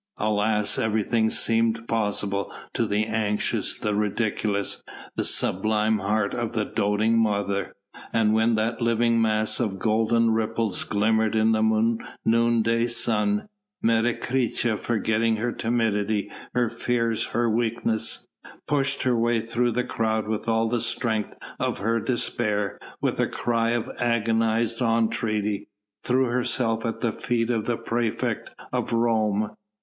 [0.17, 0.79] alas!
[0.79, 4.83] everything seemed possible to the anxious, the ridiculous,
[5.15, 7.75] the sublime heart of the doting mother,
[8.11, 13.47] and when that living mass of golden ripples glimmered in the noonday sun,
[13.83, 18.27] Menecreta forgetting her timidity, her fears, her weakness
[18.67, 23.19] pushed her way through the crowd with all the strength of her despair, and with
[23.19, 25.67] a cry of agonised entreaty,
[26.03, 29.51] threw herself at the feet of the praefect of Rome.